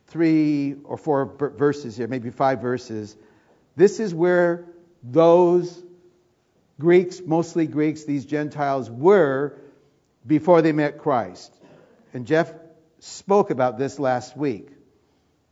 [0.06, 3.16] three or four verses here, maybe five verses.
[3.76, 4.64] This is where
[5.02, 5.82] those
[6.80, 9.56] Greeks, mostly Greeks, these Gentiles were
[10.26, 11.54] before they met Christ.
[12.12, 12.52] And Jeff
[12.98, 14.68] spoke about this last week.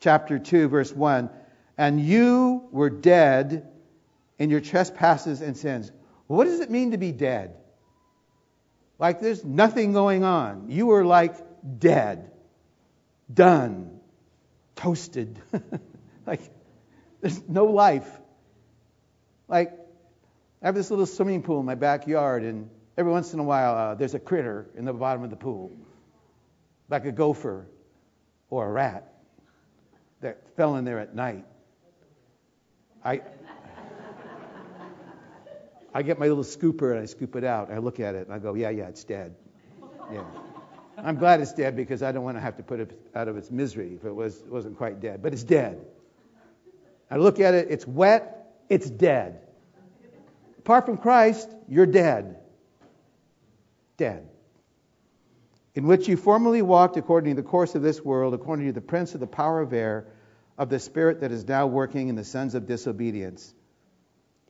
[0.00, 1.30] Chapter 2, verse 1.
[1.76, 3.68] And you were dead
[4.38, 5.92] in your trespasses and sins.
[6.26, 7.54] what does it mean to be dead?
[8.98, 10.70] Like there's nothing going on.
[10.70, 11.36] You were like
[11.78, 12.32] dead,
[13.32, 14.00] done,
[14.74, 15.38] toasted.
[16.26, 16.40] like
[17.20, 18.08] there's no life.
[19.46, 19.72] Like
[20.62, 23.74] I have this little swimming pool in my backyard, and every once in a while
[23.74, 25.70] uh, there's a critter in the bottom of the pool,
[26.88, 27.66] like a gopher
[28.50, 29.12] or a rat
[30.20, 31.44] that fell in there at night.
[33.04, 33.20] I
[35.94, 37.70] I get my little scooper and I scoop it out.
[37.70, 39.34] I look at it and I go, yeah, yeah, it's dead.
[40.12, 40.22] Yeah.
[40.96, 43.36] I'm glad it's dead because I don't want to have to put it out of
[43.36, 45.22] its misery if it was, wasn't quite dead.
[45.22, 45.84] But it's dead.
[47.10, 49.40] I look at it, it's wet, it's dead.
[50.68, 52.36] Apart from Christ, you're dead.
[53.96, 54.28] Dead.
[55.74, 58.82] In which you formerly walked according to the course of this world, according to the
[58.82, 60.08] prince of the power of air,
[60.58, 63.54] of the spirit that is now working in the sons of disobedience.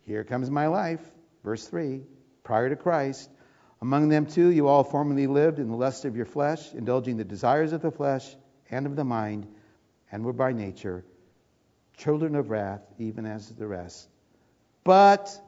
[0.06, 1.00] Here comes my life.
[1.44, 2.02] Verse 3
[2.42, 3.30] Prior to Christ,
[3.80, 7.22] among them too you all formerly lived in the lust of your flesh, indulging the
[7.22, 8.34] desires of the flesh
[8.72, 9.46] and of the mind,
[10.10, 11.04] and were by nature
[11.96, 14.08] children of wrath, even as the rest.
[14.82, 15.40] But,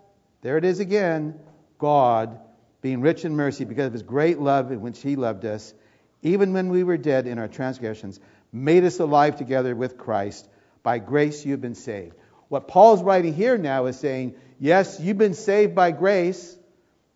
[0.43, 1.38] there it is again,
[1.78, 2.38] God,
[2.82, 5.74] being rich in mercy because of his great love in which he loved us,
[6.22, 8.20] even when we were dead in our transgressions,
[8.53, 10.49] made us alive together with Christ.
[10.82, 12.14] By grace you've been saved.
[12.49, 16.57] What Paul's writing here now is saying, Yes, you've been saved by grace.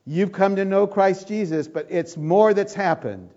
[0.07, 3.31] You've come to know Christ Jesus, but it's more that's happened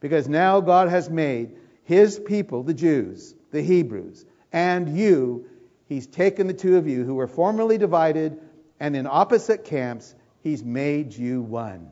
[0.00, 5.46] because now God has made his people, the Jews, the Hebrews, and you,
[5.86, 8.40] he's taken the two of you who were formerly divided
[8.84, 11.88] and in opposite camps, He's made you one.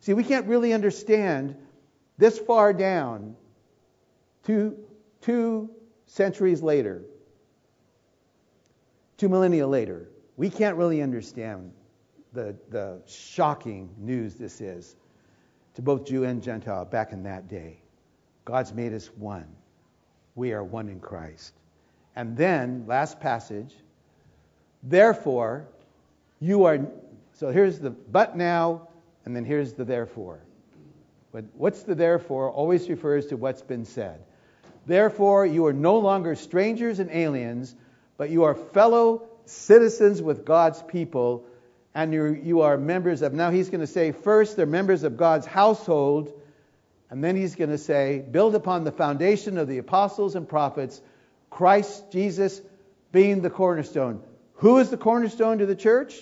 [0.00, 1.56] See, we can't really understand
[2.18, 3.36] this far down
[4.44, 4.76] two,
[5.22, 5.70] two
[6.04, 7.00] centuries later,
[9.16, 10.10] two millennia later.
[10.36, 11.72] We can't really understand
[12.34, 14.96] the, the shocking news this is
[15.76, 17.80] to both Jew and Gentile back in that day.
[18.44, 19.48] God's made us one.
[20.34, 21.54] We are one in Christ.
[22.14, 23.74] And then, last passage,
[24.82, 25.66] therefore,
[26.40, 26.86] you are.
[27.34, 28.88] So here's the but now,
[29.24, 30.40] and then here's the therefore.
[31.32, 34.20] But what's the therefore always refers to what's been said.
[34.86, 37.74] Therefore, you are no longer strangers and aliens,
[38.16, 41.46] but you are fellow citizens with God's people,
[41.94, 43.32] and you're, you are members of.
[43.32, 46.32] Now he's going to say, first, they're members of God's household,
[47.10, 51.00] and then he's going to say, build upon the foundation of the apostles and prophets,
[51.50, 52.60] Christ Jesus
[53.12, 54.22] being the cornerstone.
[54.54, 56.14] Who is the cornerstone to the church?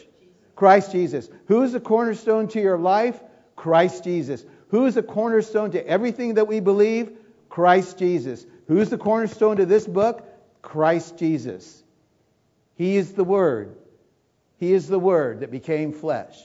[0.59, 1.29] Christ Jesus.
[1.47, 3.23] Who is the cornerstone to your life?
[3.55, 4.45] Christ Jesus.
[4.71, 7.13] Who is the cornerstone to everything that we believe?
[7.49, 8.45] Christ Jesus.
[8.67, 10.27] Who is the cornerstone to this book?
[10.61, 11.81] Christ Jesus.
[12.75, 13.77] He is the Word.
[14.57, 16.37] He is the Word that became flesh.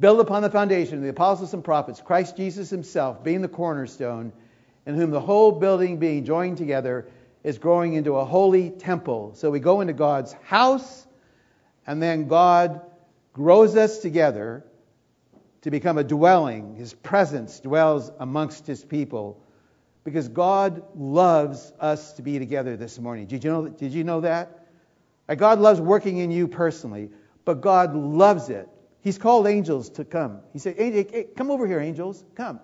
[0.00, 4.32] Build upon the foundation of the apostles and prophets, Christ Jesus himself being the cornerstone,
[4.86, 7.06] in whom the whole building being joined together
[7.42, 9.34] is growing into a holy temple.
[9.34, 11.06] So we go into God's house,
[11.86, 12.80] and then God
[13.34, 14.64] grows us together
[15.62, 16.76] to become a dwelling.
[16.76, 19.42] His presence dwells amongst his people
[20.04, 23.26] because God loves us to be together this morning.
[23.26, 24.66] Did you know, did you know that?
[25.36, 27.10] God loves working in you personally,
[27.44, 28.68] but God loves it.
[29.00, 30.40] He's called angels to come.
[30.52, 32.24] He said, hey, hey, come over here, angels.
[32.34, 32.60] Come.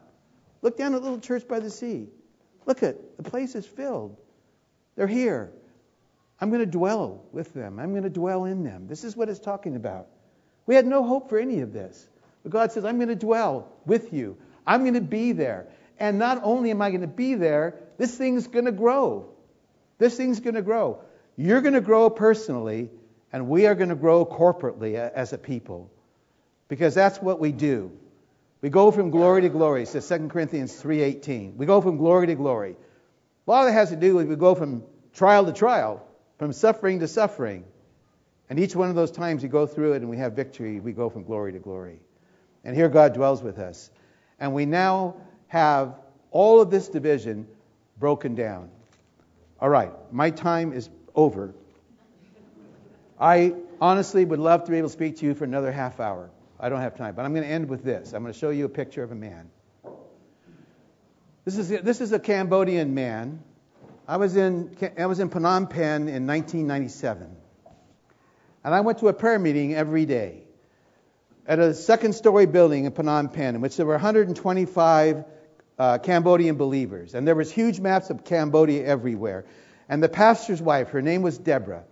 [0.62, 2.08] Look down at the little church by the sea.
[2.66, 4.16] Look at the place is filled.
[4.96, 5.52] They're here.
[6.38, 7.78] I'm going to dwell with them.
[7.78, 8.86] I'm going to dwell in them.
[8.86, 10.08] This is what it's talking about.
[10.66, 12.08] We had no hope for any of this.
[12.42, 14.36] But God says, I'm going to dwell with you.
[14.66, 15.66] I'm going to be there.
[15.98, 19.28] And not only am I going to be there, this thing's going to grow.
[19.98, 21.02] This thing's going to grow.
[21.36, 22.90] You're going to grow personally,
[23.32, 25.90] and we are going to grow corporately as a people.
[26.68, 27.92] Because that's what we do.
[28.62, 31.56] We go from glory to glory, says 2 Corinthians 3.18.
[31.56, 32.76] We go from glory to glory.
[33.46, 34.84] A lot of it has to do with we go from
[35.14, 36.06] trial to trial,
[36.38, 37.64] from suffering to suffering.
[38.50, 40.92] And each one of those times we go through it and we have victory, we
[40.92, 42.00] go from glory to glory.
[42.64, 43.90] And here God dwells with us.
[44.40, 45.14] And we now
[45.46, 45.94] have
[46.32, 47.46] all of this division
[47.98, 48.70] broken down.
[49.60, 51.54] All right, my time is over.
[53.20, 56.30] I honestly would love to be able to speak to you for another half hour.
[56.58, 58.12] I don't have time, but I'm going to end with this.
[58.12, 59.48] I'm going to show you a picture of a man.
[61.44, 63.42] This is, this is a Cambodian man.
[64.08, 67.36] I was, in, I was in Phnom Penh in 1997.
[68.62, 70.42] And I went to a prayer meeting every day
[71.46, 75.24] at a second story building in Phnom Penh, in which there were 125
[75.78, 77.14] uh, Cambodian believers.
[77.14, 79.46] And there was huge maps of Cambodia everywhere.
[79.88, 81.84] And the pastor's wife, her name was Deborah,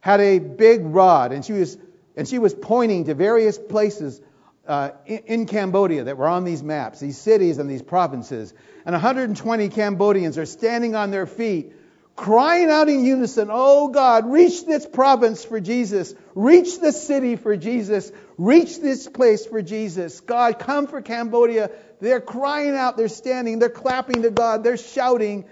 [0.00, 1.78] had a big rod, and she was,
[2.14, 4.20] and she was pointing to various places
[4.68, 8.54] uh, in, in, Cambodia that were on these maps, these cities and these provinces.
[8.84, 11.72] And 120 Cambodians are standing on their feet,
[12.16, 16.14] crying out in unison, Oh God, reach this province for Jesus.
[16.34, 18.12] Reach this city for Jesus.
[18.38, 20.20] Reach this place for Jesus.
[20.20, 21.70] God, come for Cambodia.
[22.00, 25.44] They're crying out, they're standing, they're clapping to God, they're shouting.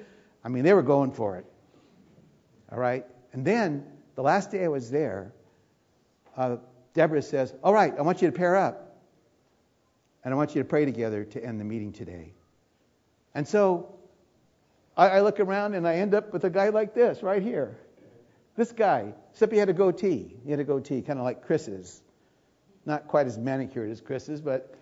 [0.44, 1.46] I mean, they were going for it.
[2.72, 3.06] All right?
[3.32, 3.86] And then,
[4.16, 5.32] the last day I was there,
[6.36, 6.56] uh,
[6.94, 8.98] Deborah says, All right, I want you to pair up.
[10.24, 12.34] And I want you to pray together to end the meeting today.
[13.34, 13.94] And so
[15.00, 17.78] I, I look around and I end up with a guy like this right here.
[18.54, 20.36] This guy, except he had a goatee.
[20.44, 22.02] He had a goatee, kind of like Chris's.
[22.84, 24.74] Not quite as manicured as Chris's, but.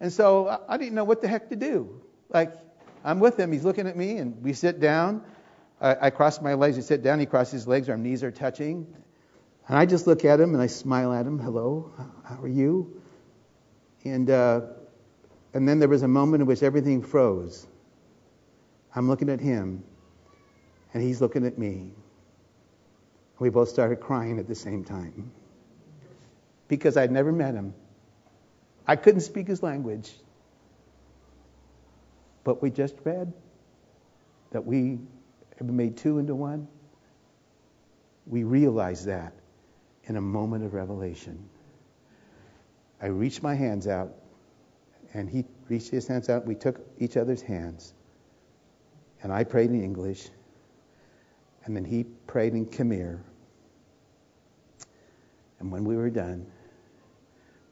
[0.00, 2.02] And so I, I didn't know what the heck to do.
[2.28, 2.52] Like,
[3.04, 3.52] I'm with him.
[3.52, 5.22] He's looking at me, and we sit down.
[5.80, 6.76] I, I cross my legs.
[6.76, 7.18] He sit down.
[7.18, 7.88] He crosses his legs.
[7.88, 8.86] Our knees are touching.
[9.66, 11.38] And I just look at him and I smile at him.
[11.38, 11.90] Hello,
[12.22, 13.00] how are you?
[14.04, 14.60] And, uh,
[15.54, 17.66] and then there was a moment in which everything froze.
[18.94, 19.82] I'm looking at him,
[20.92, 21.92] and he's looking at me.
[23.38, 25.32] We both started crying at the same time
[26.68, 27.74] because I'd never met him.
[28.86, 30.12] I couldn't speak his language.
[32.44, 33.32] But we just read
[34.50, 34.98] that we
[35.58, 36.68] have been made two into one.
[38.26, 39.32] We realized that
[40.04, 41.48] in a moment of revelation.
[43.00, 44.12] I reached my hands out,
[45.12, 46.46] and he reached his hands out.
[46.46, 47.94] We took each other's hands,
[49.24, 50.28] and I prayed in English,
[51.64, 53.20] and then he prayed in Khmer.
[55.58, 56.46] And when we were done,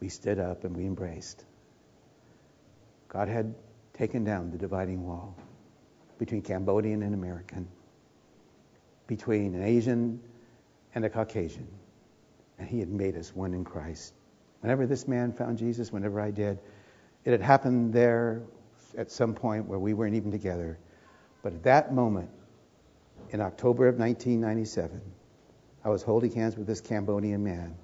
[0.00, 1.44] we stood up and we embraced.
[3.08, 3.54] God had
[3.92, 5.36] taken down the dividing wall
[6.18, 7.68] between Cambodian and American,
[9.06, 10.22] between an Asian
[10.94, 11.68] and a Caucasian.
[12.58, 14.14] And he had made us one in Christ.
[14.60, 16.60] Whenever this man found Jesus, whenever I did,
[17.26, 18.40] it had happened there
[18.96, 20.78] at some point where we weren't even together.
[21.42, 22.30] But at that moment,
[23.30, 25.00] in October of 1997,
[25.84, 27.76] I was holding hands with this Cambodian man,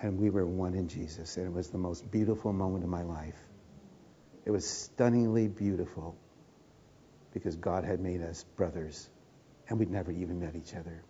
[0.00, 1.36] and we were one in Jesus.
[1.36, 3.38] And it was the most beautiful moment of my life.
[4.44, 6.16] It was stunningly beautiful
[7.32, 9.08] because God had made us brothers,
[9.68, 11.02] and we'd never even met each other.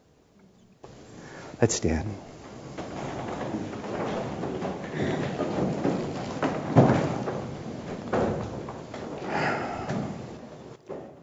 [1.60, 2.08] Let's stand.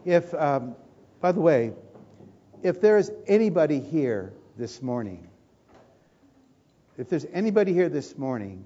[0.04, 0.74] If, um,
[1.20, 1.72] by the way,
[2.62, 5.28] if there is anybody here this morning,
[6.96, 8.64] if there's anybody here this morning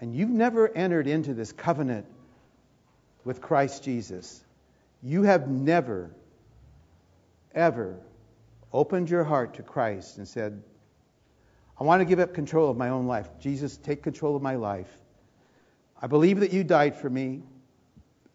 [0.00, 2.06] and you've never entered into this covenant
[3.24, 4.44] with Christ Jesus,
[5.02, 6.10] you have never,
[7.54, 7.98] ever
[8.72, 10.62] opened your heart to Christ and said,
[11.78, 13.28] I want to give up control of my own life.
[13.40, 14.98] Jesus, take control of my life.
[16.00, 17.42] I believe that you died for me.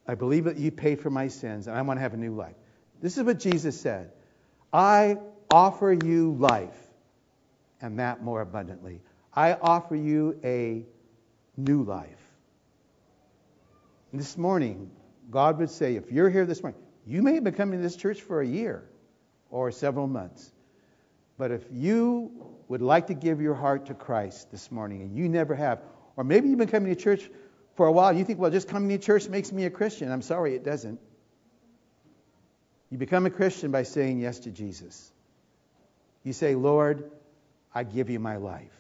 [0.07, 2.35] I believe that you paid for my sins, and I want to have a new
[2.35, 2.55] life.
[3.01, 4.11] This is what Jesus said
[4.71, 5.17] I
[5.51, 6.77] offer you life,
[7.81, 9.01] and that more abundantly.
[9.33, 10.85] I offer you a
[11.57, 12.21] new life.
[14.11, 14.91] And this morning,
[15.29, 17.95] God would say, if you're here this morning, you may have been coming to this
[17.95, 18.83] church for a year
[19.49, 20.51] or several months.
[21.37, 22.31] But if you
[22.67, 25.81] would like to give your heart to Christ this morning and you never have,
[26.15, 27.29] or maybe you've been coming to church
[27.75, 30.11] for a while, you think, well, just coming to church makes me a Christian.
[30.11, 30.99] I'm sorry, it doesn't.
[32.89, 35.11] You become a Christian by saying yes to Jesus.
[36.23, 37.11] You say, Lord,
[37.73, 38.71] I give you my life.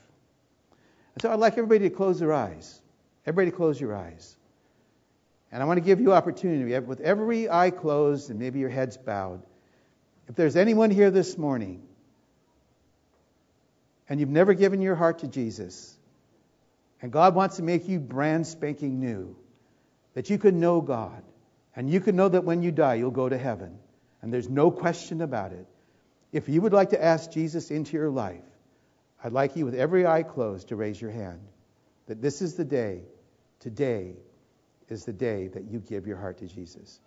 [1.13, 2.81] And so I'd like everybody to close their eyes.
[3.25, 4.35] Everybody close your eyes.
[5.51, 8.69] And I want to give you an opportunity with every eye closed and maybe your
[8.69, 9.41] heads bowed.
[10.27, 11.83] If there's anyone here this morning
[14.09, 15.94] and you've never given your heart to Jesus,
[17.01, 19.35] and God wants to make you brand spanking new,
[20.13, 21.23] that you can know God,
[21.75, 23.77] and you can know that when you die, you'll go to heaven,
[24.21, 25.67] and there's no question about it.
[26.31, 28.43] If you would like to ask Jesus into your life,
[29.23, 31.39] I'd like you, with every eye closed, to raise your hand.
[32.07, 33.01] That this is the day,
[33.59, 34.15] today
[34.89, 36.99] is the day that you give your heart to Jesus.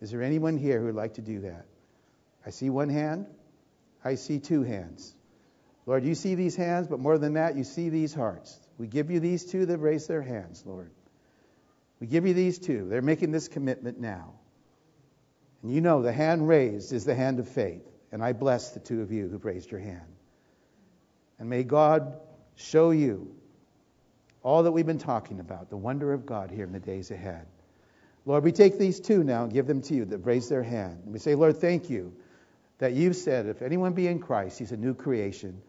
[0.00, 1.64] Is there anyone here who would like to do that?
[2.44, 3.26] I see one hand.
[4.04, 5.14] I see two hands.
[5.86, 8.58] Lord, you see these hands, but more than that, you see these hearts.
[8.78, 10.90] We give you these two that raise their hands, Lord.
[12.00, 12.88] We give you these two.
[12.88, 14.34] They're making this commitment now.
[15.62, 17.82] And you know the hand raised is the hand of faith.
[18.12, 20.00] And I bless the two of you who've raised your hand.
[21.38, 22.14] And may God
[22.56, 23.34] show you
[24.42, 27.46] all that we've been talking about, the wonder of God here in the days ahead.
[28.26, 31.00] Lord, we take these two now and give them to you that raise their hand.
[31.04, 32.14] And we say, Lord, thank you
[32.78, 35.60] that you've said, if anyone be in Christ, he's a new creation.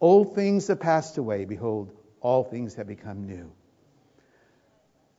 [0.00, 1.44] Old things have passed away.
[1.44, 3.52] Behold, all things have become new.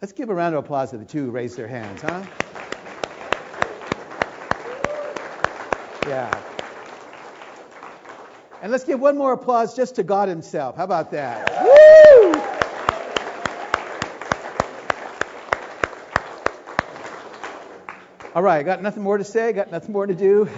[0.02, 2.24] Let's give a round of applause to the two who raised their hands, huh?
[6.08, 6.42] Yeah.
[8.62, 10.76] And let's give one more applause just to God Himself.
[10.76, 11.64] How about that?
[11.64, 12.34] Woo!
[18.36, 20.50] All right, got nothing more to say, got nothing more to do.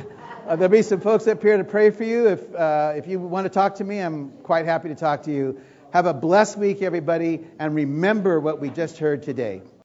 [0.47, 2.29] Uh, there'll be some folks up here to pray for you.
[2.29, 5.31] If, uh, if you want to talk to me, I'm quite happy to talk to
[5.31, 5.59] you.
[5.91, 9.61] Have a blessed week, everybody, and remember what we just heard today.